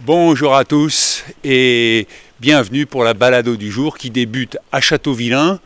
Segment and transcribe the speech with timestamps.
[0.00, 2.08] Bonjour à tous et
[2.40, 5.60] bienvenue pour la balado du jour qui débute à Châteauvillain.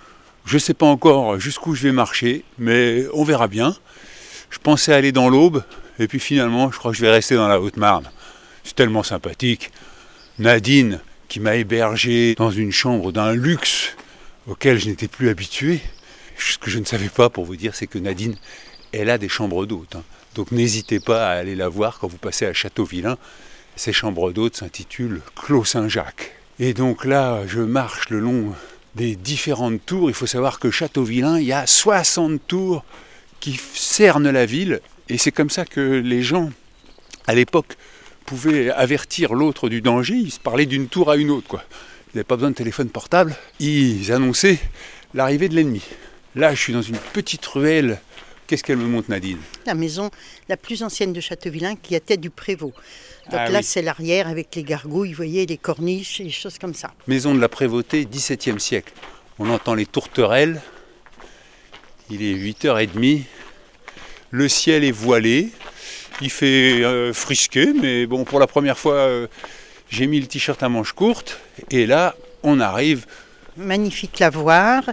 [0.44, 3.74] Je ne sais pas encore jusqu'où je vais marcher, mais on verra bien.
[4.50, 5.62] Je pensais aller dans l'Aube
[6.00, 8.10] et puis finalement je crois que je vais rester dans la Haute-Marne.
[8.64, 9.70] C'est tellement sympathique.
[10.38, 13.96] Nadine qui m'a hébergé dans une chambre d'un luxe
[14.48, 15.80] auquel je n'étais plus habitué.
[16.36, 18.36] Ce que je ne savais pas pour vous dire, c'est que Nadine,
[18.92, 19.94] elle a des chambres d'hôtes.
[19.94, 20.02] hein.
[20.34, 23.16] Donc n'hésitez pas à aller la voir quand vous passez à Châteauvillain.
[23.76, 26.32] Ces chambres d'hôtes s'intitulent Clos Saint-Jacques.
[26.58, 28.54] Et donc là, je marche le long
[28.94, 30.08] des différentes tours.
[30.08, 32.84] Il faut savoir que Châteauvillain, il y a 60 tours
[33.38, 34.80] qui cernent la ville.
[35.10, 36.50] Et c'est comme ça que les gens,
[37.26, 37.76] à l'époque,
[38.24, 40.14] pouvaient avertir l'autre du danger.
[40.14, 41.46] Ils se parlaient d'une tour à une autre.
[41.46, 41.62] Quoi.
[42.08, 43.36] Ils n'avaient pas besoin de téléphone portable.
[43.60, 44.58] Ils annonçaient
[45.12, 45.82] l'arrivée de l'ennemi.
[46.34, 48.00] Là, je suis dans une petite ruelle.
[48.46, 49.38] Qu'est-ce qu'elle me montre, Nadine?
[49.66, 50.10] La maison
[50.48, 52.74] la plus ancienne de Châteauvillain qui était du Prévost.
[53.30, 53.64] Donc Ah là, oui.
[53.64, 56.92] c'est l'arrière avec les gargouilles, vous voyez, les corniches et des choses comme ça.
[57.06, 58.92] Maison de la Prévôté, 17e siècle.
[59.38, 60.60] On entend les tourterelles.
[62.10, 63.22] Il est 8h30.
[64.30, 65.50] Le ciel est voilé.
[66.20, 69.26] Il fait euh, frisqué, mais bon, pour la première fois, euh,
[69.90, 71.38] j'ai mis le t-shirt à manches courtes.
[71.70, 73.06] Et là, on arrive.
[73.56, 74.84] Magnifique lavoir.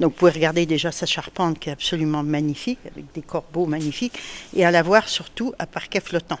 [0.00, 4.18] Donc vous pouvez regarder déjà sa charpente qui est absolument magnifique, avec des corbeaux magnifiques.
[4.56, 6.38] Et à la voir surtout à parquet flottant.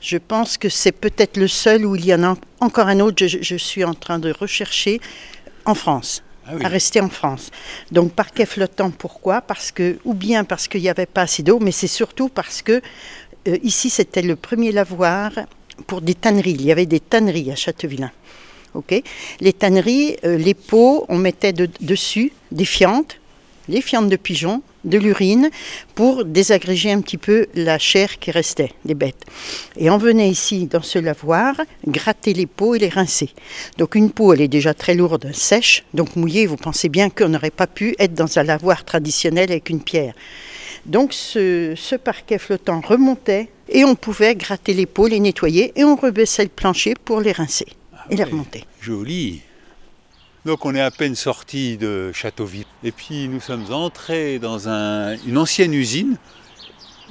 [0.00, 3.26] Je pense que c'est peut-être le seul où il y en a encore un autre,
[3.26, 5.00] je, je suis en train de rechercher
[5.64, 6.22] en France.
[6.48, 6.64] Ah oui.
[6.64, 7.50] à rester en France.
[7.90, 9.40] Donc parquet flottant, pourquoi?
[9.40, 12.62] Parce que, ou bien parce qu'il n'y avait pas assez d'eau, mais c'est surtout parce
[12.62, 12.80] que
[13.48, 15.32] euh, ici c'était le premier lavoir
[15.88, 16.52] pour des tanneries.
[16.52, 18.12] Il y avait des tanneries à Châteauvillain.
[18.74, 19.02] Ok?
[19.40, 23.16] Les tanneries, euh, les pots, on mettait de- dessus des fientes,
[23.68, 25.50] les fientes de pigeons, de l'urine,
[25.94, 29.24] pour désagréger un petit peu la chair qui restait des bêtes.
[29.76, 33.30] Et on venait ici dans ce lavoir gratter les pots et les rincer.
[33.78, 36.46] Donc une peau, elle est déjà très lourde, sèche, donc mouillée.
[36.46, 40.14] Vous pensez bien qu'on n'aurait pas pu être dans un lavoir traditionnel avec une pierre.
[40.86, 45.84] Donc ce, ce parquet flottant remontait et on pouvait gratter les pots, les nettoyer et
[45.84, 47.66] on rebaissait le plancher pour les rincer
[48.10, 48.64] et les remonter.
[48.80, 49.40] Joli.
[50.46, 52.66] Donc on est à peine sorti de Châteauville.
[52.84, 56.18] Et puis nous sommes entrés dans un- une ancienne usine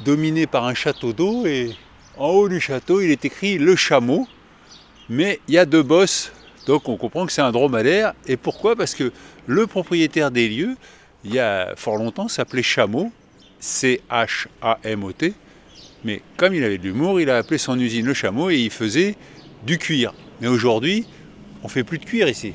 [0.05, 1.45] dominée par un château d'eau.
[1.45, 1.75] Et
[2.15, 4.25] en haut du château, il est écrit le chameau.
[5.09, 6.31] Mais il y a deux bosses.
[6.65, 8.13] Donc on comprend que c'est un dromadaire.
[8.25, 8.77] Et pourquoi?
[8.77, 9.11] Parce que
[9.47, 10.77] le propriétaire des lieux,
[11.25, 13.11] il y a fort longtemps, s'appelait Chameau.
[13.59, 15.33] C-H-A-M-O-T.
[16.05, 18.69] Mais comme il avait de l'humour, il a appelé son usine le chameau et il
[18.71, 19.17] faisait
[19.65, 20.13] du cuir.
[20.39, 21.05] Mais aujourd'hui,
[21.63, 22.53] on fait plus de cuir ici.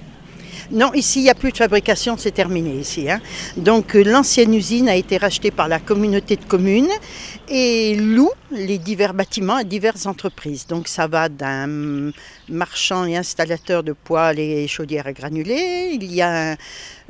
[0.72, 3.10] Non, ici, il n'y a plus de fabrication, c'est terminé ici.
[3.10, 3.20] hein.
[3.56, 6.90] Donc, euh, l'ancienne usine a été rachetée par la communauté de communes
[7.48, 10.68] et loue les divers bâtiments à diverses entreprises.
[10.68, 12.12] Donc, ça va d'un
[12.48, 15.90] marchand et installateur de poêles et chaudières à granulés.
[15.92, 16.56] Il y a un-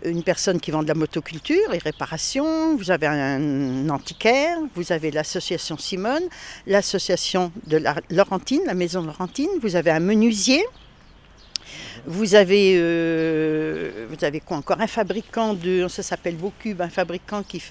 [0.06, 2.76] une personne qui vend de la motoculture et réparation.
[2.78, 4.56] Vous avez un antiquaire.
[4.74, 6.22] Vous avez l'association Simone,
[6.66, 9.50] l'association de la Laurentine, la maison Laurentine.
[9.60, 10.64] Vous avez un menuisier.
[12.06, 14.80] Vous avez, euh, vous avez quoi encore?
[14.80, 17.62] Un fabricant de, ça s'appelle Beaucube, un fabricant qui,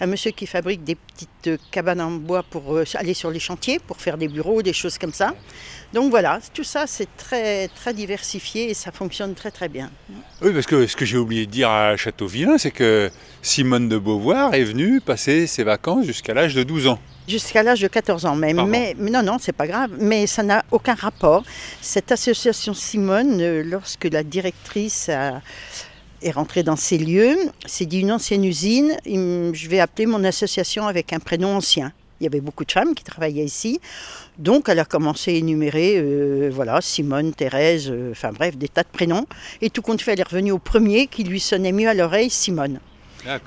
[0.00, 3.40] un monsieur qui fabrique des petites euh, cabanes en bois pour euh, aller sur les
[3.40, 5.34] chantiers, pour faire des bureaux, des choses comme ça.
[5.94, 9.90] Donc voilà, tout ça c'est très très diversifié et ça fonctionne très très bien.
[10.42, 13.10] Oui, parce que ce que j'ai oublié de dire à Châteauvillain, c'est que
[13.42, 16.98] Simone de Beauvoir est venue passer ses vacances jusqu'à l'âge de 12 ans.
[17.26, 18.36] Jusqu'à l'âge de 14 ans.
[18.36, 18.70] Mais, Pardon.
[18.70, 19.90] mais, non, non, c'est pas grave.
[20.00, 21.42] Mais ça n'a aucun rapport.
[21.82, 25.40] Cette association Simone, euh, lorsque la directrice a-
[26.22, 27.36] est rentrée dans ces lieux,
[27.66, 31.92] c'est dit une ancienne usine, je vais appeler mon association avec un prénom ancien.
[32.20, 33.80] Il y avait beaucoup de femmes qui travaillaient ici.
[34.38, 38.82] Donc, elle a commencé à énumérer, euh, voilà, Simone, Thérèse, euh, enfin bref, des tas
[38.82, 39.26] de prénoms.
[39.60, 42.30] Et tout compte fait, elle est revenue au premier qui lui sonnait mieux à l'oreille,
[42.30, 42.80] Simone.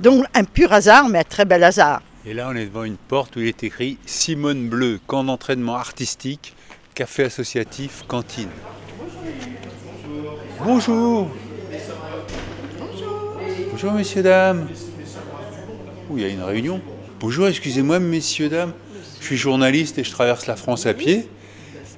[0.01, 2.01] Donc, un pur hasard, mais un très bel hasard.
[2.25, 5.75] Et là, on est devant une porte où il est écrit Simone Bleu, camp d'entraînement
[5.75, 6.56] artistique,
[6.94, 8.50] café associatif, cantine.
[10.63, 11.29] Bonjour.
[13.71, 14.68] Bonjour, messieurs, dames.
[16.09, 16.79] Ouh, il y a une réunion.
[17.21, 18.73] Bonjour, excusez-moi, messieurs, dames.
[19.19, 21.27] Je suis journaliste et je traverse la France à pied.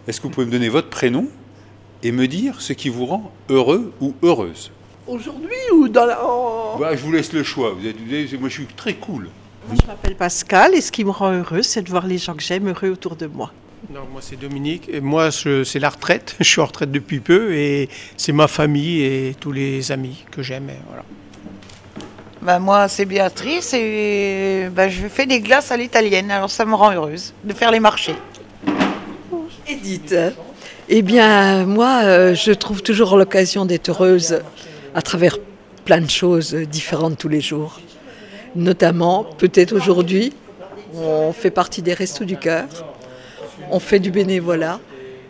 [0.05, 1.29] Est-ce que vous pouvez me donner votre prénom
[2.03, 4.69] et me dire ce qui vous rend heureux ou heureuse?
[5.07, 6.19] Aujourd'hui ou dans la...
[6.77, 7.71] bah, Je vous laisse le choix.
[7.71, 7.95] Vous êtes,
[8.37, 9.29] moi, je suis très cool.
[9.69, 12.33] Moi, je m'appelle Pascal et ce qui me rend heureux, c'est de voir les gens
[12.33, 13.53] que j'aime heureux autour de moi.
[13.93, 16.35] Non, moi c'est Dominique et moi c'est la retraite.
[16.39, 17.87] Je suis en retraite depuis peu et
[18.17, 20.69] c'est ma famille et tous les amis que j'aime.
[20.87, 21.05] Voilà.
[22.43, 26.75] Ben moi c'est Béatrice et ben, je fais des glaces à l'italienne, alors ça me
[26.75, 28.15] rend heureuse de faire les marchés.
[29.65, 30.13] Edith,
[30.89, 34.41] eh bien moi euh, je trouve toujours l'occasion d'être heureuse
[34.93, 35.37] à travers
[35.85, 37.79] plein de choses différentes tous les jours.
[38.57, 40.33] Notamment, peut-être aujourd'hui,
[40.95, 42.65] on fait partie des Restos du Cœur,
[43.71, 44.81] on fait du bénévolat.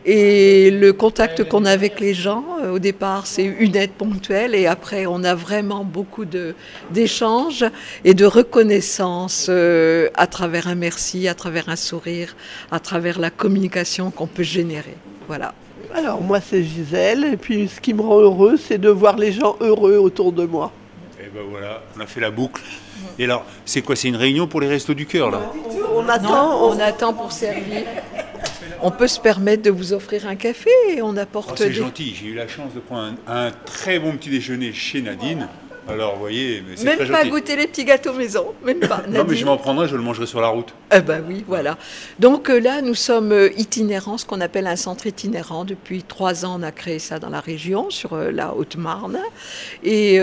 [0.06, 4.54] Et le contact qu'on a avec les gens, euh, au départ, c'est une aide ponctuelle
[4.54, 6.26] et après, on a vraiment beaucoup
[6.92, 7.64] d'échanges
[8.04, 12.36] et de reconnaissance euh, à travers un merci, à travers un sourire,
[12.70, 14.98] à travers la communication qu'on peut générer.
[15.28, 15.54] Voilà.
[15.94, 19.32] Alors, moi, c'est Gisèle et puis ce qui me rend heureux, c'est de voir les
[19.32, 20.74] gens heureux autour de moi.
[21.18, 22.62] Et ben voilà, on a fait la boucle.
[23.18, 25.40] Et alors, c'est quoi C'est une réunion pour les restos du cœur, là?
[25.96, 27.84] On attend, on attend pour servir.
[28.86, 31.52] On peut se permettre de vous offrir un café et on apporte.
[31.54, 34.74] Oh, c'est gentil, j'ai eu la chance de prendre un, un, très bon petit déjeuner
[34.74, 35.48] chez Nadine.
[35.90, 39.04] Alors, vous voyez, Même pas goûter les petits gâteaux maison, même pas.
[39.10, 40.74] non, mais je m'en prendrai, je le mangerai sur la route.
[40.96, 41.78] Eh ben oui, voilà.
[42.20, 45.66] Donc euh, là, nous sommes euh, itinérants, ce qu'on appelle un centre itinérant.
[45.66, 49.20] Depuis trois ans, on a créé ça dans la région, sur euh, la Haute-Marne.
[49.84, 50.20] Et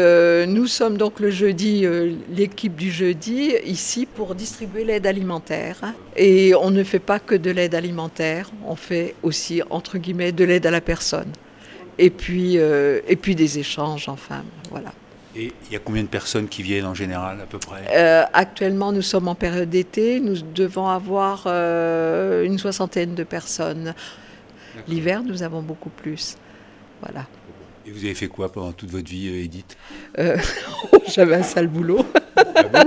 [0.46, 1.86] nous sommes donc le jeudi,
[2.30, 5.76] l'équipe du jeudi, ici pour distribuer l'aide alimentaire.
[6.16, 10.44] Et on ne fait pas que de l'aide alimentaire, on fait aussi, entre guillemets, de
[10.44, 11.30] l'aide à la personne.
[11.98, 14.92] Et puis, et puis des échanges, enfin, voilà.
[15.36, 17.82] Et il y a combien de personnes qui viennent en général à peu près?
[17.92, 20.18] Euh, Actuellement, nous sommes en période d'été.
[20.18, 23.94] Nous devons avoir euh, une soixantaine de personnes.
[24.88, 26.36] L'hiver, nous avons beaucoup plus.
[27.00, 27.26] Voilà.
[27.86, 29.76] Et vous avez fait quoi pendant toute votre vie, euh, Edith?
[31.06, 32.04] J'avais un sale boulot.
[32.36, 32.84] Ah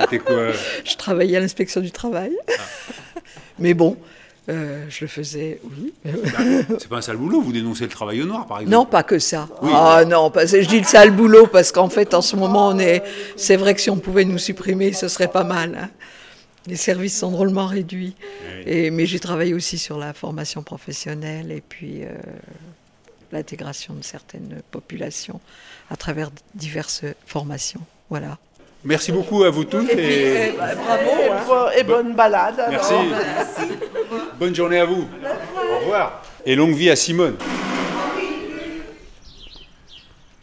[0.00, 0.52] C'était quoi?
[0.84, 2.32] Je travaillais à l'inspection du travail.
[2.48, 2.62] Ah.
[3.58, 3.96] Mais bon,
[4.48, 5.92] euh, je le faisais, oui.
[6.04, 6.12] Bah,
[6.78, 9.02] c'est pas un sale boulot, vous dénoncez le travail au noir, par exemple Non, pas
[9.02, 9.48] que ça.
[9.62, 12.78] ah non, pas, je dis le sale boulot parce qu'en fait, en ce moment, on
[12.78, 13.02] est.
[13.36, 15.78] C'est vrai que si on pouvait nous supprimer, ce serait pas mal.
[15.78, 15.90] Hein.
[16.66, 18.14] Les services sont drôlement réduits.
[18.66, 22.08] Et, mais j'ai travaillé aussi sur la formation professionnelle et puis euh,
[23.32, 25.40] l'intégration de certaines populations
[25.90, 27.80] à travers diverses formations.
[28.10, 28.38] Voilà.
[28.84, 29.88] Merci beaucoup à vous tous.
[29.90, 31.70] Et, bravo hein.
[31.76, 32.62] et bonne balade.
[32.70, 32.94] Merci.
[34.38, 35.08] Bonne journée à vous.
[35.54, 36.22] Au revoir.
[36.46, 37.36] Et longue vie à Simone.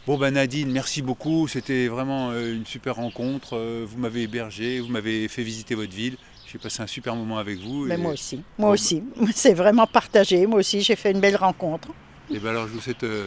[0.06, 1.48] Bon ben Nadine, merci beaucoup.
[1.48, 3.56] C'était vraiment euh, une super rencontre.
[3.56, 6.16] Euh, vous m'avez hébergé, vous m'avez fait visiter votre ville.
[6.46, 7.86] J'ai passé un super moment avec vous.
[7.88, 8.42] Ben, moi aussi.
[8.58, 9.02] Moi aussi.
[9.34, 10.46] C'est vraiment partagé.
[10.46, 11.88] Moi aussi, j'ai fait une belle rencontre.
[12.30, 13.26] Et ben alors je vous souhaite euh,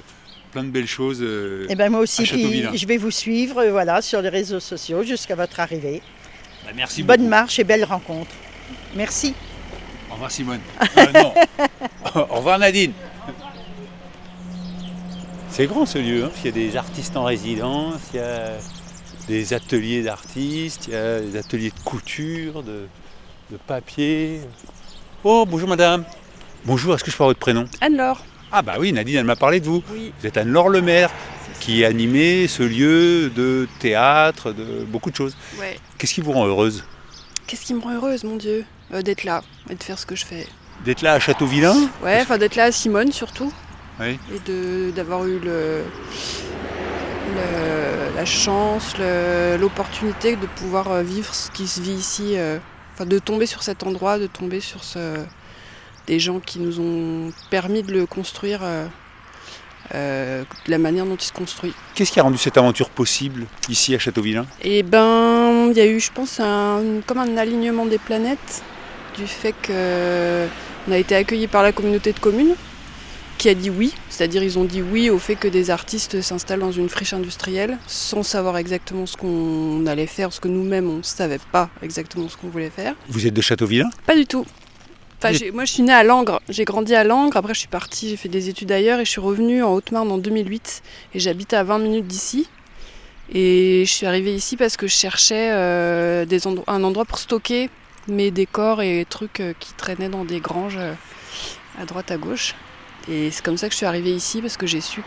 [0.51, 1.21] plein de belles choses.
[1.23, 5.35] et eh ben moi aussi, je vais vous suivre voilà, sur les réseaux sociaux jusqu'à
[5.35, 6.03] votre arrivée.
[6.65, 8.31] Ben, merci Bonne marche et belle rencontre.
[8.95, 9.33] Merci.
[10.19, 10.59] Au revoir Simone.
[10.97, 12.91] Euh, Au revoir Nadine.
[15.49, 16.31] C'est grand ce lieu, hein.
[16.39, 18.57] il y a des artistes en résidence, il y a
[19.29, 22.87] des ateliers d'artistes, il y a des ateliers de couture, de,
[23.65, 24.41] papier.
[25.23, 26.03] Oh, bonjour madame.
[26.65, 27.63] Bonjour, est-ce que je peux avoir votre prénom?
[27.79, 28.21] Anne-Laure.
[28.51, 29.81] Ah bah oui, Nadine, elle m'a parlé de vous.
[29.87, 31.11] Vous êtes Anne-Laure Lemaire,
[31.61, 35.37] qui animait ce lieu de théâtre, de beaucoup de choses.
[35.97, 36.83] Qu'est-ce qui vous rend heureuse?
[37.47, 38.65] Qu'est-ce qui me rend heureuse, mon Dieu?
[38.93, 40.47] Euh, D'être là et de faire ce que je fais.
[40.85, 43.51] D'être là à Châteauvillain Ouais, enfin d'être là à Simone surtout.
[43.99, 44.17] Oui.
[44.33, 45.83] Et d'avoir eu le,
[48.15, 48.95] la chance,
[49.59, 52.33] l'opportunité de pouvoir euh, vivre ce qui se vit ici.
[52.37, 52.57] Euh,
[52.93, 55.17] enfin, de tomber sur cet endroit, de tomber sur ce,
[56.07, 58.61] des gens qui nous ont permis de le construire.
[59.91, 61.73] de la manière dont il se construit.
[61.95, 65.87] Qu'est-ce qui a rendu cette aventure possible ici à Châteauvillain Eh ben, il y a
[65.87, 68.63] eu, je pense, un, comme un alignement des planètes
[69.19, 72.55] du fait qu'on a été accueillis par la communauté de communes
[73.37, 76.59] qui a dit oui, c'est-à-dire ils ont dit oui au fait que des artistes s'installent
[76.59, 80.97] dans une friche industrielle sans savoir exactement ce qu'on allait faire, parce que nous-mêmes on
[80.97, 82.95] ne savait pas exactement ce qu'on voulait faire.
[83.07, 84.45] Vous êtes de Châteauvillain Pas du tout.
[85.21, 88.09] Enfin, moi je suis née à Langres, j'ai grandi à Langres, après je suis partie,
[88.09, 90.81] j'ai fait des études ailleurs et je suis revenue en Haute-Marne en 2008
[91.13, 92.47] et j'habite à 20 minutes d'ici.
[93.31, 96.25] Et je suis arrivée ici parce que je cherchais euh,
[96.67, 97.69] un endroit pour stocker
[98.09, 100.93] mes décors et trucs euh, qui traînaient dans des granges euh,
[101.79, 102.55] à droite à gauche.
[103.09, 105.01] Et c'est comme ça que je suis arrivée ici parce que j'ai su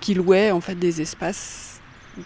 [0.00, 1.80] qu'ils louaient en fait des espaces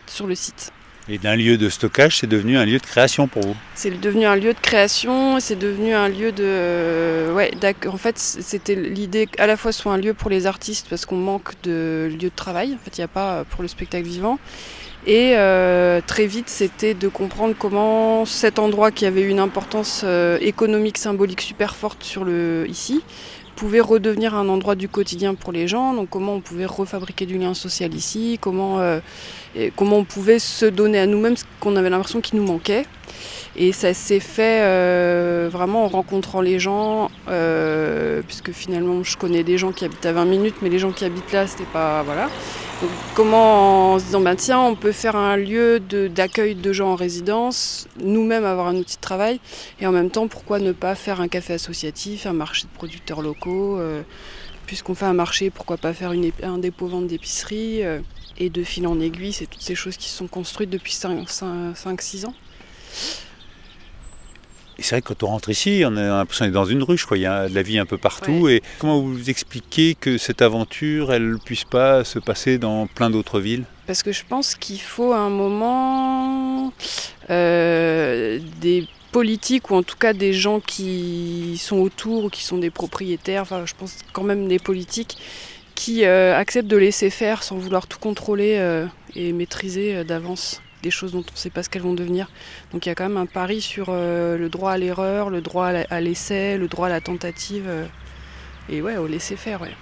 [0.06, 0.72] sur le site.
[1.08, 3.56] Et d'un lieu de stockage, c'est devenu un lieu de création pour vous?
[3.76, 7.32] C'est devenu un lieu de création, c'est devenu un lieu de...
[7.32, 7.52] Ouais,
[7.86, 11.16] en fait, c'était l'idée à la fois soit un lieu pour les artistes parce qu'on
[11.16, 14.40] manque de lieux de travail, en fait, il n'y a pas pour le spectacle vivant.
[15.06, 20.36] Et euh, très vite, c'était de comprendre comment cet endroit qui avait une importance euh,
[20.40, 23.02] économique, symbolique super forte sur le ici,
[23.54, 25.94] pouvait redevenir un endroit du quotidien pour les gens.
[25.94, 28.98] Donc comment on pouvait refabriquer du lien social ici, comment, euh,
[29.76, 32.84] comment on pouvait se donner à nous-mêmes ce qu'on avait l'impression qu'il nous manquait.
[33.58, 39.44] Et ça s'est fait euh, vraiment en rencontrant les gens, euh, puisque finalement je connais
[39.44, 42.02] des gens qui habitent à 20 minutes, mais les gens qui habitent là, c'était pas.
[42.02, 42.28] Voilà.
[42.82, 46.90] Donc, comment en se disant, ben, tiens, on peut faire un lieu d'accueil de, gens
[46.90, 49.40] en résidence, nous-mêmes avoir un outil de travail,
[49.80, 53.22] et en même temps, pourquoi ne pas faire un café associatif, un marché de producteurs
[53.22, 54.02] locaux euh,
[54.66, 57.82] Puisqu'on fait un marché, pourquoi pas faire un dépôt-vente d'épicerie
[58.36, 62.26] Et de fil en aiguille, c'est toutes ces choses qui se sont construites depuis 5-6
[62.26, 62.34] ans.
[64.78, 67.06] Et c'est vrai que quand on rentre ici, on a l'impression d'être dans une ruche,
[67.06, 67.16] quoi.
[67.16, 68.48] il y a de la vie un peu partout.
[68.48, 73.08] Et comment vous expliquez que cette aventure, elle ne puisse pas se passer dans plein
[73.08, 73.64] d'autres villes?
[73.86, 76.72] Parce que je pense qu'il faut un moment
[77.30, 82.58] euh, des politiques, ou en tout cas des gens qui sont autour, ou qui sont
[82.58, 85.16] des propriétaires, enfin je pense quand même des politiques,
[85.74, 90.92] qui euh, acceptent de laisser faire sans vouloir tout contrôler euh, et maîtriser d'avance des
[90.92, 92.28] choses dont on ne sait pas ce qu'elles vont devenir.
[92.72, 95.40] Donc il y a quand même un pari sur euh, le droit à l'erreur, le
[95.40, 97.86] droit à l'essai, le droit à la tentative, euh,
[98.68, 99.62] et ouais, au laisser faire.
[99.62, 99.74] Ouais.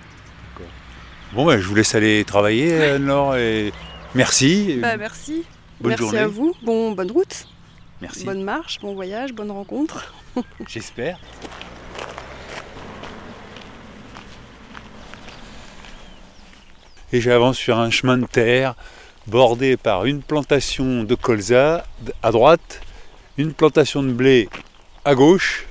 [1.34, 3.72] Bon, je vous laisse aller travailler, Anne-Laure, et
[4.14, 4.78] merci.
[4.80, 5.44] Bah, merci.
[5.80, 6.54] Bonne merci à vous.
[6.62, 7.48] Bon, bonne route.
[8.00, 8.24] Merci.
[8.24, 10.14] Bonne marche, bon voyage, bonne rencontre.
[10.66, 11.18] J'espère.
[17.12, 18.74] Et j'avance sur un chemin de terre
[19.26, 21.86] bordé par une plantation de colza
[22.22, 22.80] à droite,
[23.38, 24.48] une plantation de blé
[25.04, 25.66] à gauche,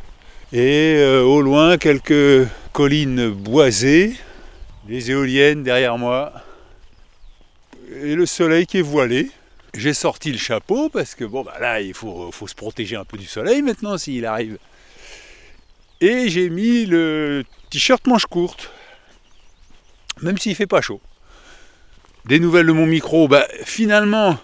[0.52, 4.16] et euh, au loin quelques collines boisées,
[4.88, 6.34] les éoliennes derrière moi,
[8.02, 9.30] et le soleil qui est voilé.
[9.76, 13.06] J'ai sorti le chapeau parce que bon bah là il faut, faut se protéger un
[13.06, 14.60] peu du soleil maintenant s'il arrive.
[16.00, 18.70] Et j'ai mis le t-shirt manche courte,
[20.22, 21.02] même s'il fait pas chaud.
[22.26, 24.40] Des nouvelles de mon micro, bah, finalement,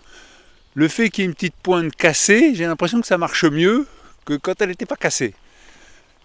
[0.76, 3.88] le fait qu'il y ait une petite pointe cassée, j'ai l'impression que ça marche mieux
[4.26, 5.34] que quand elle n'était pas cassée.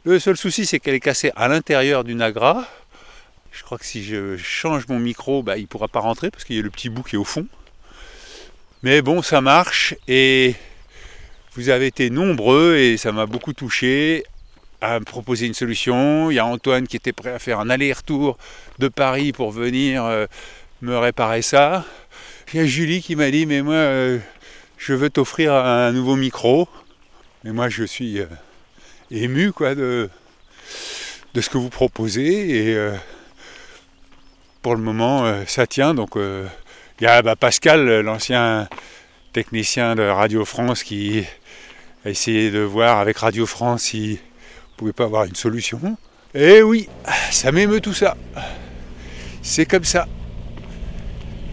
[0.05, 2.67] Le seul souci, c'est qu'elle est cassée à l'intérieur du Nagra.
[3.53, 6.43] Je crois que si je change mon micro, bah, il ne pourra pas rentrer parce
[6.43, 7.47] qu'il y a le petit bout qui est au fond.
[8.83, 10.57] Mais bon, ça marche et
[11.55, 14.25] vous avez été nombreux et ça m'a beaucoup touché
[14.81, 16.31] à me proposer une solution.
[16.31, 18.37] Il y a Antoine qui était prêt à faire un aller-retour
[18.81, 20.27] de Paris pour venir euh,
[20.85, 21.85] me réparer ça.
[22.53, 24.19] Il y a Julie qui m'a dit mais moi euh,
[24.77, 26.69] je veux t'offrir un nouveau micro.
[27.45, 28.27] Et moi je suis euh,
[29.11, 30.11] ému quoi de,
[31.33, 32.95] de ce que vous proposez et euh,
[34.61, 38.69] pour le moment ça tient donc il y a bah, Pascal l'ancien
[39.33, 41.25] technicien de Radio France qui
[42.05, 45.97] a essayé de voir avec Radio France si ne pouvait pas avoir une solution.
[46.35, 46.89] Et oui,
[47.31, 48.17] ça m'émeut tout ça.
[49.43, 50.07] C'est comme ça.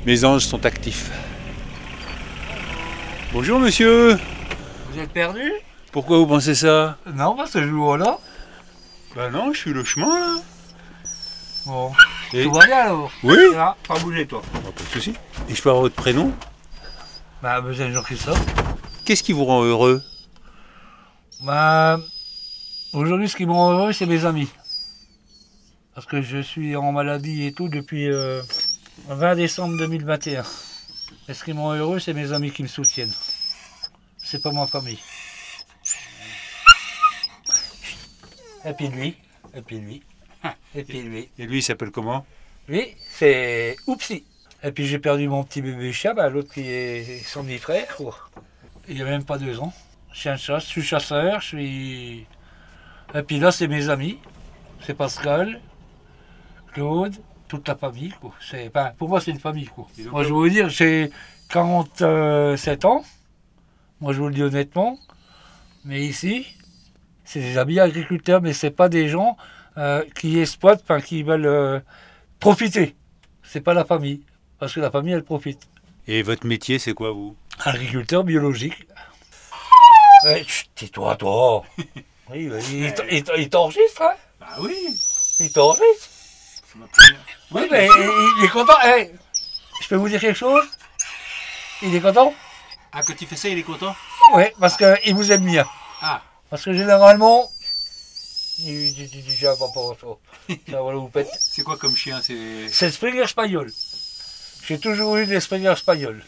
[0.06, 1.12] Mes anges sont actifs.
[3.34, 4.18] Bonjour monsieur
[4.92, 5.52] Vous êtes perdu?
[5.92, 6.98] Pourquoi vous pensez ça?
[7.14, 8.18] Non, parce que je vous là.
[9.16, 10.42] Bah non, je suis le chemin là.
[11.68, 11.92] Bon.
[12.34, 12.44] Et...
[12.44, 13.12] Tout va bien alors?
[13.24, 14.42] Oui Là, pas bouger toi.
[14.52, 15.14] pas de soucis.
[15.48, 16.32] Et je peux avoir votre prénom?
[17.44, 18.44] Bah, besoin Jean-Christophe.
[19.06, 20.02] Qu'est-ce qui vous rend heureux?
[21.44, 22.00] Bah,
[22.94, 24.50] aujourd'hui, ce qui me rend heureux, c'est mes amis.
[25.94, 28.10] Parce que je suis en maladie et tout depuis.
[28.12, 28.42] Euh,
[29.08, 30.44] 20 décembre 2021.
[31.28, 33.14] Et ce qui me rend heureux, c'est mes amis qui me soutiennent.
[34.18, 35.00] C'est pas ma famille.
[38.64, 39.18] Et puis lui,
[39.56, 40.04] et puis lui,
[40.76, 41.30] et puis lui.
[41.38, 42.26] Et lui, il s'appelle comment?
[42.68, 44.24] Lui, c'est Oupsi.
[44.64, 47.98] Et puis j'ai perdu mon petit bébé chien, bah, l'autre qui est son petit frère.
[48.88, 49.74] Il n'y a même pas deux ans.
[50.14, 52.28] Chien de chasse, je suis chasseur, je suis.
[53.16, 54.20] Et puis là, c'est mes amis.
[54.86, 55.60] C'est Pascal,
[56.74, 57.16] Claude,
[57.52, 58.14] toute la famille.
[58.22, 58.34] Quoi.
[58.98, 59.66] pour moi, c'est une famille.
[59.66, 59.86] Quoi.
[60.10, 61.12] Moi, je veux vous dire, j'ai
[61.50, 63.04] 47 ans.
[64.00, 64.98] Moi, je vous le dis honnêtement.
[65.84, 66.48] Mais ici,
[67.26, 69.36] c'est des amis agriculteurs, mais c'est pas des gens
[69.78, 71.82] euh, qui exploitent, enfin, qui veulent euh,
[72.40, 72.96] profiter.
[73.44, 74.22] C'est pas la famille.
[74.58, 75.68] Parce que la famille, elle profite.
[76.08, 77.36] Et votre métier, c'est quoi, vous?
[77.66, 78.88] Agriculteur biologique.
[80.76, 81.64] Tais-toi, toi.
[82.30, 82.50] oui,
[83.10, 84.14] il, t'enregistre, hein?
[84.40, 84.96] Bah oui.
[85.42, 86.21] Il t'enregistre?
[87.52, 87.88] Oui, mais
[88.38, 88.74] il est content.
[89.82, 90.66] je peux vous dire quelque chose?
[91.82, 92.34] Il est content?
[92.94, 93.96] Ah, quand il fait ça, il est content?
[94.34, 95.66] Oui, parce qu'il vous aime bien.
[96.02, 96.22] Ah.
[96.50, 97.50] Parce que généralement,
[98.60, 100.08] il dit déjà pas pour ça.
[100.68, 101.30] Vous pète.
[101.40, 103.72] C'est quoi comme chien C'est le Springer Spaniel.
[104.66, 106.24] J'ai toujours eu des Springer Spaniel.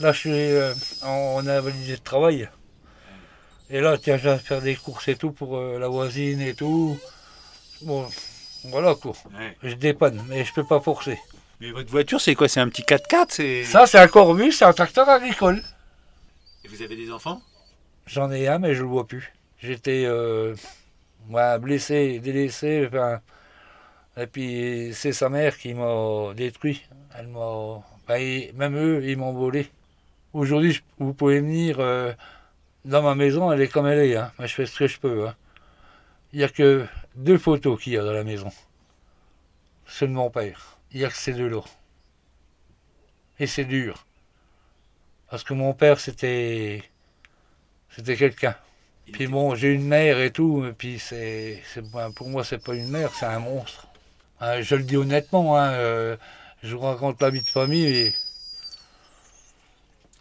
[0.00, 2.48] Là, je suis, euh, on a validé de travail.
[3.70, 6.54] Et là, tiens, je viens faire des courses et tout pour euh, la voisine et
[6.54, 6.98] tout.
[7.82, 8.08] Bon,
[8.66, 9.12] voilà quoi.
[9.38, 9.56] Ouais.
[9.62, 11.18] Je dépanne, mais je peux pas forcer.
[11.60, 12.48] Mais votre voiture, c'est quoi?
[12.48, 13.64] C'est un petit 4x4 c'est...
[13.64, 15.62] Ça, c'est un Corbus, c'est un tracteur agricole.
[16.64, 17.40] Et vous avez des enfants?
[18.06, 19.32] J'en ai un, mais je le vois plus.
[19.58, 20.54] J'étais euh,
[21.28, 22.86] moi, blessé, délaissé.
[22.88, 23.20] Enfin,
[24.16, 26.82] et puis c'est sa mère qui m'a détruit.
[27.16, 29.70] Elle m'a, même eux, ils m'ont volé.
[30.32, 32.12] Aujourd'hui, vous pouvez venir euh,
[32.84, 34.16] dans ma maison, elle est comme elle est.
[34.16, 35.28] Hein, mais je fais ce que je peux.
[35.28, 35.34] hein.
[36.32, 38.50] Il n'y a que deux photos qu'il y a dans la maison.
[39.86, 40.78] C'est de mon père.
[40.92, 41.60] Il n'y a que ces deux-là.
[43.38, 44.06] Et c'est dur.
[45.28, 46.82] Parce que mon père, c'était.
[47.90, 48.56] C'était quelqu'un.
[49.12, 52.74] Puis bon, j'ai une mère et tout, et puis c'est, ben, pour moi, c'est pas
[52.74, 53.86] une mère, c'est un monstre.
[54.40, 56.16] Hein, je le dis honnêtement, hein, euh,
[56.62, 58.14] je vous raconte la vie de famille, et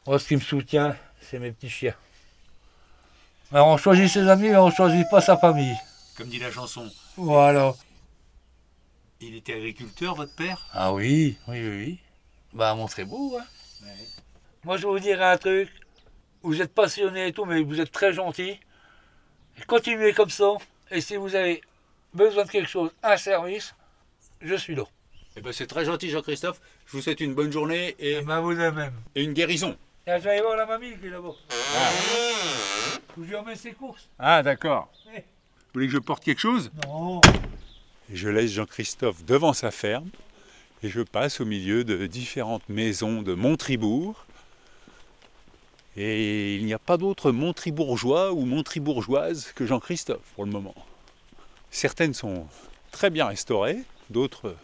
[0.05, 1.95] moi, ce qui me soutient, c'est mes petits chiens.
[3.51, 5.77] Alors, on choisit ses amis, mais on choisit pas sa famille.
[6.17, 6.89] Comme dit la chanson.
[7.17, 7.73] Voilà.
[9.19, 10.65] Il était agriculteur, votre père?
[10.73, 11.99] Ah oui, oui, oui, oui.
[12.53, 13.45] Bah, montrez-vous, hein.
[14.63, 15.69] Moi, je vais vous dire un truc.
[16.41, 18.59] Vous êtes passionné et tout, mais vous êtes très gentil.
[19.67, 20.51] Continuez comme ça.
[20.91, 21.61] Et si vous avez
[22.13, 23.73] besoin de quelque chose, un service,
[24.41, 24.83] je suis là.
[25.35, 26.59] Eh ben, c'est très gentil, Jean-Christophe.
[26.85, 28.93] Je vous souhaite une bonne journée et, Et ben, vous de même.
[29.15, 29.75] et une guérison.
[30.05, 31.31] Tiens, je vais aller voir la mamie qui est là-bas.
[33.15, 34.09] Vous lui emmène ses courses.
[34.19, 34.91] Ah, d'accord.
[35.07, 35.21] Oui.
[35.73, 36.69] Vous voulez que je porte quelque chose?
[36.85, 37.19] Non.
[38.11, 40.07] Et je laisse Jean-Christophe devant sa ferme
[40.83, 44.27] et je passe au milieu de différentes maisons de Montribourg.
[45.97, 50.75] Et il n'y a pas d'autre Montribourgeois ou Montribourgeoise que Jean-Christophe pour le moment.
[51.71, 52.45] Certaines sont
[52.91, 53.79] très bien restaurées,
[54.11, 54.55] d'autres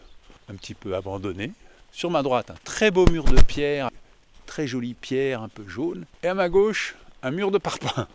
[0.48, 1.50] un petit peu abandonnées.
[1.90, 3.90] Sur ma droite, un très beau mur de pierre,
[4.46, 6.04] très jolie pierre un peu jaune.
[6.22, 8.06] Et à ma gauche, un mur de parpaing,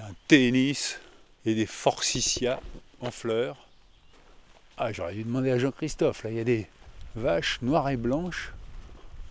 [0.00, 0.98] un tennis
[1.46, 2.58] et des forsythias
[3.00, 3.56] en fleurs.
[4.76, 6.24] Ah, j'aurais dû demander à Jean-Christophe.
[6.24, 6.66] Là, il y a des
[7.14, 8.52] vaches noires et blanches,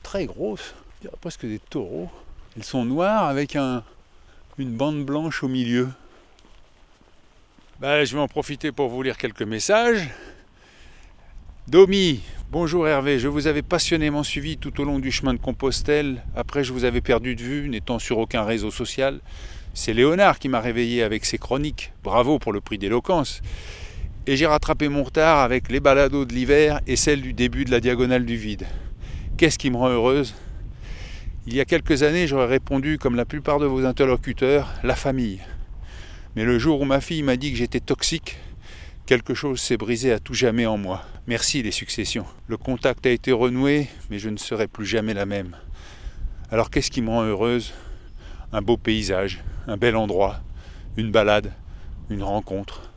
[0.01, 0.73] très grosses,
[1.21, 2.09] presque des taureaux.
[2.55, 3.83] Elles sont noires avec un,
[4.57, 5.89] une bande blanche au milieu.
[7.79, 10.09] Bah, je vais en profiter pour vous lire quelques messages.
[11.67, 16.23] Domi, bonjour Hervé, je vous avais passionnément suivi tout au long du chemin de Compostelle.
[16.35, 19.19] Après, je vous avais perdu de vue, n'étant sur aucun réseau social.
[19.77, 21.91] C'est Léonard qui m'a réveillé avec ses chroniques.
[22.01, 23.41] Bravo pour le prix d'éloquence.
[24.25, 27.71] Et j'ai rattrapé mon retard avec les balados de l'hiver et celle du début de
[27.71, 28.65] la diagonale du vide.
[29.37, 30.33] Qu'est-ce qui me rend heureuse?
[31.45, 35.41] Il y a quelques années, j'aurais répondu, comme la plupart de vos interlocuteurs, la famille.
[36.37, 38.37] Mais le jour où ma fille m'a dit que j'étais toxique,
[39.05, 41.03] quelque chose s'est brisé à tout jamais en moi.
[41.27, 42.25] Merci les successions.
[42.47, 45.57] Le contact a été renoué, mais je ne serai plus jamais la même.
[46.49, 47.73] Alors qu'est-ce qui me rend heureuse?
[48.53, 50.39] Un beau paysage, un bel endroit,
[50.97, 51.51] une balade,
[52.09, 52.91] une rencontre.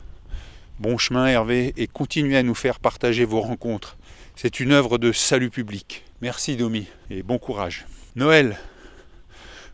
[0.79, 3.97] Bon chemin Hervé et continuez à nous faire partager vos rencontres.
[4.35, 6.05] C'est une œuvre de salut public.
[6.21, 7.85] Merci Domi et bon courage.
[8.15, 8.57] Noël.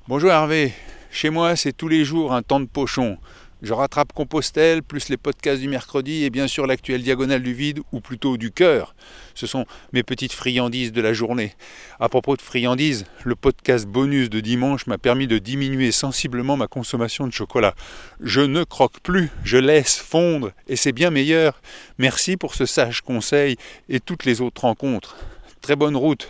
[0.07, 0.73] Bonjour Hervé.
[1.11, 3.17] Chez moi c'est tous les jours un temps de pochon.
[3.65, 7.79] Je rattrape Compostelle, plus les podcasts du mercredi et bien sûr l'actuelle diagonale du vide,
[7.91, 8.93] ou plutôt du cœur.
[9.33, 11.55] Ce sont mes petites friandises de la journée.
[11.99, 16.67] À propos de friandises, le podcast bonus de dimanche m'a permis de diminuer sensiblement ma
[16.67, 17.73] consommation de chocolat.
[18.19, 21.59] Je ne croque plus, je laisse fondre, et c'est bien meilleur.
[21.97, 23.55] Merci pour ce sage conseil
[23.89, 25.15] et toutes les autres rencontres.
[25.61, 26.29] Très bonne route.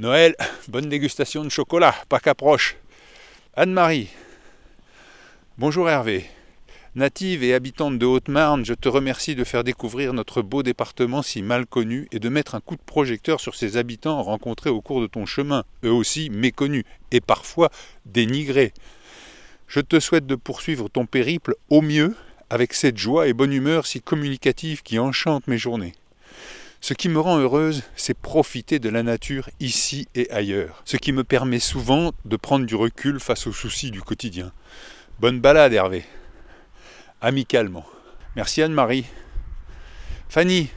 [0.00, 0.34] Noël,
[0.66, 2.74] bonne dégustation de chocolat, pas qu'approche.
[3.54, 4.08] Anne-Marie.
[5.60, 6.24] Bonjour Hervé.
[6.94, 11.42] Native et habitante de Haute-Marne, je te remercie de faire découvrir notre beau département si
[11.42, 15.02] mal connu et de mettre un coup de projecteur sur ses habitants rencontrés au cours
[15.02, 17.68] de ton chemin, eux aussi méconnus et parfois
[18.06, 18.72] dénigrés.
[19.68, 22.16] Je te souhaite de poursuivre ton périple au mieux
[22.48, 25.92] avec cette joie et bonne humeur si communicative qui enchante mes journées.
[26.80, 31.12] Ce qui me rend heureuse, c'est profiter de la nature ici et ailleurs, ce qui
[31.12, 34.52] me permet souvent de prendre du recul face aux soucis du quotidien.
[35.20, 36.06] Bonne balade Hervé.
[37.20, 37.84] Amicalement.
[38.36, 39.04] Merci Anne-Marie.
[40.30, 40.70] Fanny.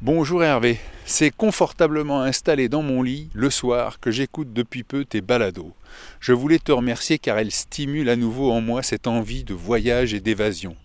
[0.00, 0.78] Bonjour Hervé.
[1.04, 5.74] C'est confortablement installé dans mon lit le soir que j'écoute depuis peu tes balados.
[6.20, 10.14] Je voulais te remercier car elles stimulent à nouveau en moi cette envie de voyage
[10.14, 10.76] et d'évasion.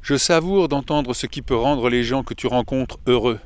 [0.00, 3.40] Je savoure d'entendre ce qui peut rendre les gens que tu rencontres heureux.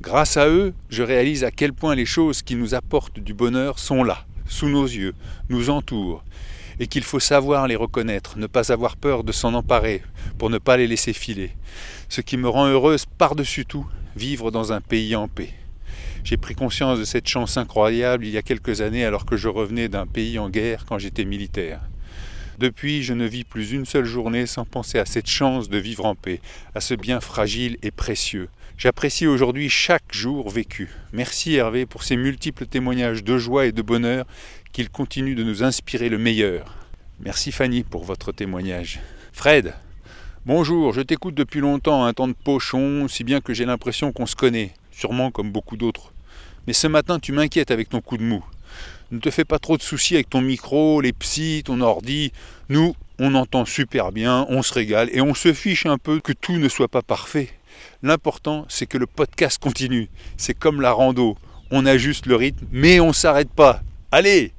[0.00, 3.80] Grâce à eux, je réalise à quel point les choses qui nous apportent du bonheur
[3.80, 5.14] sont là, sous nos yeux,
[5.48, 6.22] nous entourent,
[6.80, 10.02] et qu'il faut savoir les reconnaître, ne pas avoir peur de s'en emparer,
[10.38, 11.50] pour ne pas les laisser filer.
[12.08, 15.54] Ce qui me rend heureuse par-dessus tout, vivre dans un pays en paix.
[16.24, 19.48] J'ai pris conscience de cette chance incroyable il y a quelques années alors que je
[19.48, 21.80] revenais d'un pays en guerre quand j'étais militaire.
[22.58, 26.04] Depuis, je ne vis plus une seule journée sans penser à cette chance de vivre
[26.04, 26.40] en paix,
[26.74, 28.48] à ce bien fragile et précieux.
[28.78, 30.88] J'apprécie aujourd'hui chaque jour vécu.
[31.12, 34.26] Merci Hervé pour ces multiples témoignages de joie et de bonheur
[34.74, 36.74] qu'il continue de nous inspirer le meilleur.
[37.20, 38.98] Merci Fanny pour votre témoignage.
[39.32, 39.72] Fred,
[40.46, 44.26] bonjour, je t'écoute depuis longtemps, un temps de pochon, si bien que j'ai l'impression qu'on
[44.26, 46.12] se connaît, sûrement comme beaucoup d'autres.
[46.66, 48.44] Mais ce matin, tu m'inquiètes avec ton coup de mou.
[49.12, 52.32] Ne te fais pas trop de soucis avec ton micro, les psys, ton ordi.
[52.68, 56.32] Nous, on entend super bien, on se régale et on se fiche un peu que
[56.32, 57.50] tout ne soit pas parfait.
[58.02, 60.08] L'important, c'est que le podcast continue.
[60.36, 61.36] C'est comme la rando.
[61.70, 63.80] On ajuste le rythme, mais on ne s'arrête pas.
[64.10, 64.52] Allez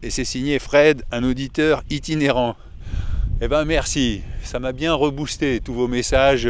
[0.00, 2.54] Et c'est signé Fred, un auditeur itinérant.
[3.40, 6.48] Eh ben merci, ça m'a bien reboosté tous vos messages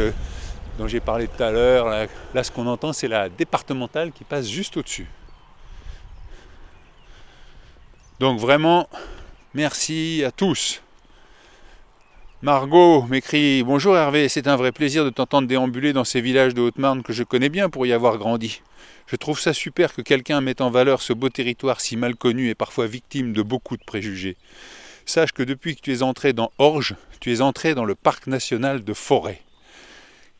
[0.77, 1.87] dont j'ai parlé tout à l'heure.
[1.87, 5.07] Là, là, ce qu'on entend, c'est la départementale qui passe juste au-dessus.
[8.19, 8.87] Donc vraiment,
[9.55, 10.81] merci à tous.
[12.41, 16.61] Margot m'écrit Bonjour Hervé, c'est un vrai plaisir de t'entendre déambuler dans ces villages de
[16.61, 18.61] Haute-Marne que je connais bien pour y avoir grandi.
[19.07, 22.47] Je trouve ça super que quelqu'un mette en valeur ce beau territoire si mal connu
[22.47, 24.37] et parfois victime de beaucoup de préjugés.
[25.05, 28.27] Sache que depuis que tu es entré dans Orge, tu es entré dans le parc
[28.27, 29.41] national de Forêt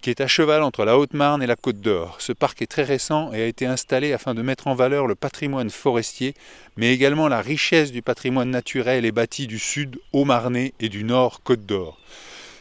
[0.01, 2.15] qui est à cheval entre la Haute-Marne et la Côte d'Or.
[2.19, 5.15] Ce parc est très récent et a été installé afin de mettre en valeur le
[5.15, 6.35] patrimoine forestier,
[6.77, 11.41] mais également la richesse du patrimoine naturel et bâti du sud Haut-Marnais et du nord
[11.43, 11.99] Côte d'Or.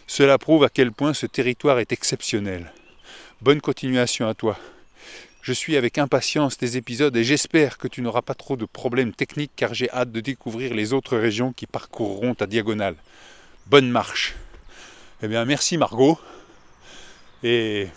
[0.06, 2.72] Cela prouve à quel point ce territoire est exceptionnel.
[3.40, 4.58] Bonne continuation à toi.
[5.42, 9.12] Je suis avec impatience tes épisodes et j'espère que tu n'auras pas trop de problèmes
[9.12, 12.96] techniques car j'ai hâte de découvrir les autres régions qui parcourront ta diagonale.
[13.66, 14.34] Bonne marche.
[15.22, 16.18] Eh bien merci Margot.
[17.42, 17.88] Et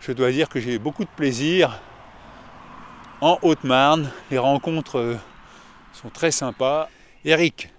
[0.00, 1.80] je dois dire que j'ai beaucoup de plaisir
[3.20, 4.10] en Haute-Marne.
[4.30, 5.16] Les rencontres euh,
[5.92, 6.88] sont très sympas.
[7.24, 7.70] Eric,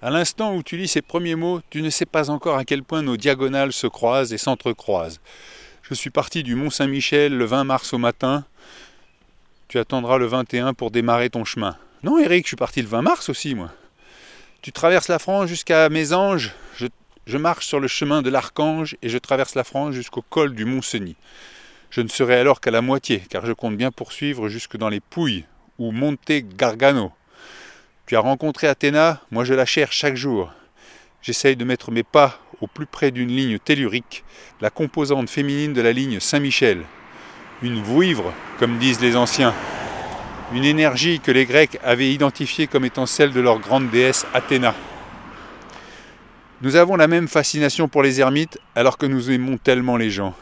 [0.00, 2.82] à l'instant où tu lis ces premiers mots, tu ne sais pas encore à quel
[2.82, 5.20] point nos diagonales se croisent et s'entrecroisent.
[5.82, 8.44] Je suis parti du Mont Saint-Michel le 20 mars au matin.
[9.68, 11.76] Tu attendras le 21 pour démarrer ton chemin.
[12.02, 13.70] Non, Eric, je suis parti le 20 mars aussi, moi.
[14.60, 16.52] Tu traverses la France jusqu'à Mésanges.
[16.76, 16.86] Je
[17.26, 20.64] je marche sur le chemin de l'Archange et je traverse la France jusqu'au col du
[20.64, 21.16] Mont-Cenis.
[21.90, 25.00] Je ne serai alors qu'à la moitié, car je compte bien poursuivre jusque dans les
[25.00, 25.44] Pouilles
[25.78, 27.12] ou Monte Gargano.
[28.06, 30.52] Tu as rencontré Athéna, moi je la cherche chaque jour.
[31.22, 34.24] J'essaye de mettre mes pas au plus près d'une ligne tellurique,
[34.60, 36.82] la composante féminine de la ligne Saint-Michel.
[37.62, 39.54] Une vouivre, comme disent les anciens.
[40.52, 44.74] Une énergie que les Grecs avaient identifiée comme étant celle de leur grande déesse Athéna.
[46.62, 50.32] Nous avons la même fascination pour les ermites alors que nous aimons tellement les gens.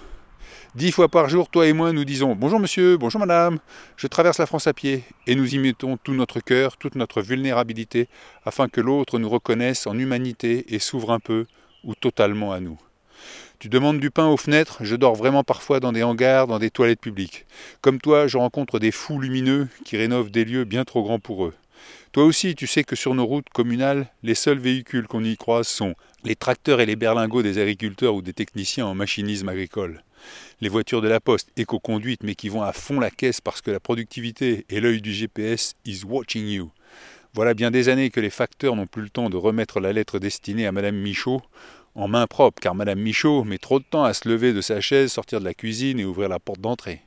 [0.75, 3.59] Dix fois par jour, toi et moi, nous disons Bonjour monsieur, bonjour madame,
[3.97, 7.23] je traverse la France à pied, et nous y mettons tout notre cœur, toute notre
[7.23, 8.07] vulnérabilité,
[8.45, 11.47] afin que l'autre nous reconnaisse en humanité et s'ouvre un peu
[11.85, 12.79] ou totalement à nous.
[13.59, 16.71] Tu demandes du pain aux fenêtres, je dors vraiment parfois dans des hangars, dans des
[16.71, 17.47] toilettes publiques.
[17.81, 21.47] Comme toi, je rencontre des fous lumineux qui rénovent des lieux bien trop grands pour
[21.47, 21.55] eux.
[22.13, 25.69] Toi aussi, tu sais que sur nos routes communales, les seuls véhicules qu'on y croise
[25.69, 25.95] sont
[26.25, 30.03] les tracteurs et les berlingots des agriculteurs ou des techniciens en machinisme agricole,
[30.61, 33.71] les voitures de la poste éco-conduites mais qui vont à fond la caisse parce que
[33.71, 36.73] la productivité et l'œil du GPS is watching you.
[37.33, 40.19] Voilà bien des années que les facteurs n'ont plus le temps de remettre la lettre
[40.19, 41.41] destinée à Madame Michaud
[41.95, 44.81] en main propre, car Madame Michaud met trop de temps à se lever de sa
[44.81, 47.03] chaise, sortir de la cuisine et ouvrir la porte d'entrée.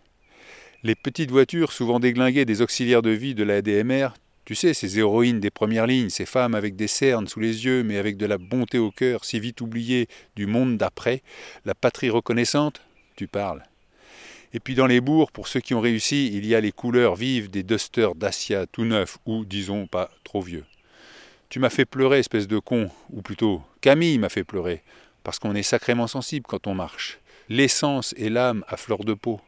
[0.83, 4.09] Les petites voitures, souvent déglinguées des auxiliaires de vie de la DMR,
[4.45, 7.83] tu sais, ces héroïnes des premières lignes, ces femmes avec des cernes sous les yeux,
[7.83, 11.21] mais avec de la bonté au cœur, si vite oubliées du monde d'après,
[11.65, 12.81] la patrie reconnaissante,
[13.15, 13.63] tu parles.
[14.53, 17.15] Et puis dans les bourgs, pour ceux qui ont réussi, il y a les couleurs
[17.15, 20.65] vives des dusters Dacia tout neufs, ou disons pas trop vieux.
[21.49, 24.83] Tu m'as fait pleurer, espèce de con, ou plutôt Camille m'a fait pleurer,
[25.23, 27.19] parce qu'on est sacrément sensible quand on marche.
[27.49, 29.39] L'essence et l'âme à fleur de peau.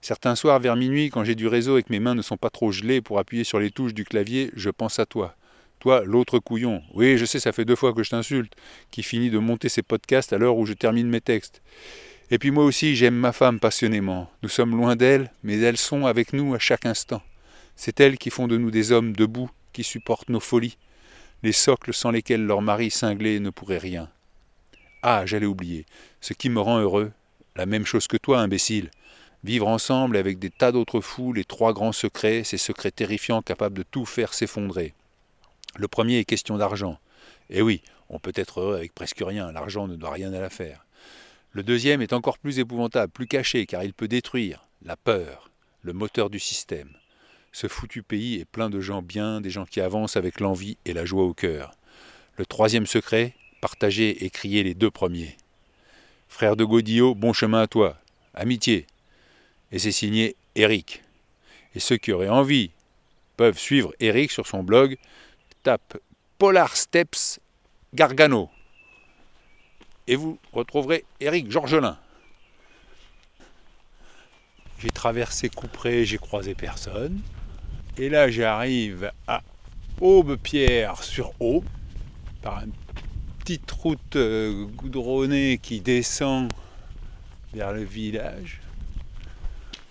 [0.00, 2.50] Certains soirs vers minuit, quand j'ai du réseau et que mes mains ne sont pas
[2.50, 5.34] trop gelées pour appuyer sur les touches du clavier, je pense à toi.
[5.80, 6.82] Toi, l'autre couillon.
[6.94, 8.54] Oui, je sais, ça fait deux fois que je t'insulte,
[8.90, 11.62] qui finit de monter ses podcasts à l'heure où je termine mes textes.
[12.30, 14.30] Et puis moi aussi, j'aime ma femme passionnément.
[14.42, 17.22] Nous sommes loin d'elle, mais elles sont avec nous à chaque instant.
[17.76, 20.76] C'est elles qui font de nous des hommes debout, qui supportent nos folies,
[21.42, 24.10] les socles sans lesquels leur mari cinglé ne pourrait rien.
[25.02, 25.86] Ah, j'allais oublier.
[26.20, 27.12] Ce qui me rend heureux,
[27.54, 28.90] la même chose que toi, imbécile,
[29.44, 33.76] Vivre ensemble avec des tas d'autres fous, les trois grands secrets, ces secrets terrifiants capables
[33.76, 34.94] de tout faire s'effondrer.
[35.76, 36.98] Le premier est question d'argent.
[37.50, 40.84] Et oui, on peut être heureux avec presque rien, l'argent ne doit rien à l'affaire.
[41.52, 45.50] Le deuxième est encore plus épouvantable, plus caché, car il peut détruire, la peur,
[45.82, 46.90] le moteur du système.
[47.52, 50.92] Ce foutu pays est plein de gens bien, des gens qui avancent avec l'envie et
[50.92, 51.72] la joie au cœur.
[52.36, 55.36] Le troisième secret, partager et crier les deux premiers.
[56.28, 57.96] Frère de Godillot, bon chemin à toi.
[58.34, 58.86] Amitié.
[59.72, 61.02] Et c'est signé Eric.
[61.74, 62.70] Et ceux qui auraient envie
[63.36, 64.96] peuvent suivre Eric sur son blog.
[65.62, 65.98] Tape
[66.38, 67.40] Polar Steps
[67.94, 68.50] Gargano.
[70.06, 71.98] Et vous retrouverez Eric Georgelin.
[74.78, 77.20] J'ai traversé Couperé, j'ai croisé personne.
[77.96, 79.42] Et là, j'arrive à
[80.00, 81.64] Aube-Pierre sur Aube,
[82.42, 82.72] par une
[83.40, 86.52] petite route euh, goudronnée qui descend
[87.52, 88.60] vers le village.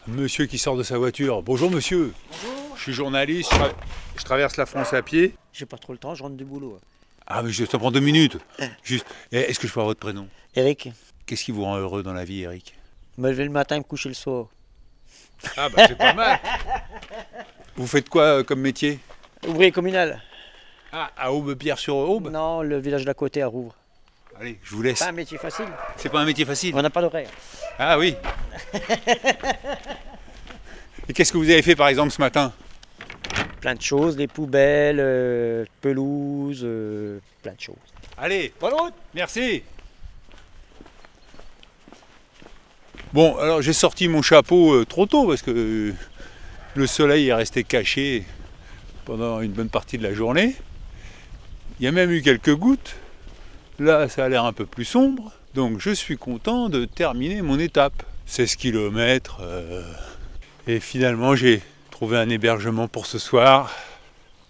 [0.08, 1.42] Monsieur qui sort de sa voiture.
[1.44, 2.14] Bonjour monsieur.
[2.32, 2.78] Bonjour.
[2.78, 3.74] Je suis journaliste, je, tra-
[4.18, 5.34] je traverse la France à pied.
[5.52, 6.80] J'ai pas trop le temps, je rentre du boulot.
[7.26, 8.38] Ah mais je te prends deux minutes.
[8.84, 9.06] Juste.
[9.32, 10.28] Eh, Est-ce que je peux avoir votre prénom?
[10.56, 10.90] Eric,
[11.26, 12.74] Qu'est-ce qui vous rend heureux dans la vie, Eric
[13.20, 14.46] me lever le matin et me coucher le soir.
[15.58, 16.40] Ah bah c'est pas mal.
[17.76, 19.00] Vous faites quoi euh, comme métier?
[19.48, 20.22] Ouvrier communal
[20.92, 23.74] Ah, à Aube-Pierre sur Aube Non, le village d'à côté à Rouvre.
[24.40, 25.00] Allez, je vous laisse.
[25.00, 25.66] Pas un métier facile.
[25.96, 26.74] C'est pas un métier facile.
[26.76, 27.30] On n'a pas d'horaire.
[27.80, 28.16] Ah oui.
[31.10, 32.54] Et qu'est-ce que vous avez fait par exemple ce matin?
[33.62, 37.76] Plein de choses, les poubelles, euh, pelouse, euh, plein de choses.
[38.18, 39.64] Allez, Bonne route merci.
[43.14, 45.94] Bon, alors j'ai sorti mon chapeau euh, trop tôt parce que euh,
[46.76, 48.26] le soleil est resté caché
[49.06, 50.56] pendant une bonne partie de la journée.
[51.80, 52.96] Il y a même eu quelques gouttes.
[53.80, 55.32] Là, ça a l'air un peu plus sombre.
[55.54, 58.04] Donc je suis content de terminer mon étape.
[58.26, 59.42] 16 km.
[60.68, 61.62] Et finalement, j'ai
[61.92, 63.72] trouvé un hébergement pour ce soir.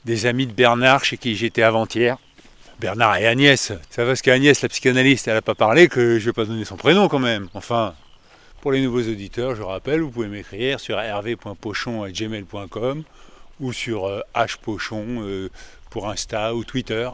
[0.06, 2.18] Des amis de Bernard chez qui j'étais avant-hier.
[2.80, 3.74] Bernard et Agnès.
[3.90, 6.66] Ça va parce qu'Agnès, la psychanalyste, elle n'a pas parlé que je vais pas donner
[6.66, 7.48] son prénom quand même.
[7.54, 7.96] Enfin,
[8.62, 13.04] pour les nouveaux auditeurs, je rappelle, vous pouvez m'écrire sur hervé.pochon.gmail.com
[13.60, 15.50] ou sur euh, hpochon euh,
[15.90, 17.10] pour Insta ou Twitter.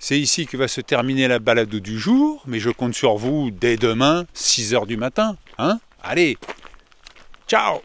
[0.00, 3.50] C'est ici que va se terminer la balade du jour, mais je compte sur vous
[3.50, 5.36] dès demain, 6h du matin.
[5.58, 6.36] Hein Allez,
[7.48, 7.82] ciao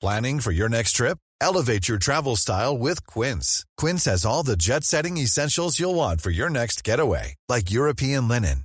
[0.00, 1.16] Planning for your next trip?
[1.40, 3.64] Elevate your travel style with Quince.
[3.78, 8.28] Quince has all the jet setting essentials you'll want for your next getaway, like European
[8.28, 8.64] linen,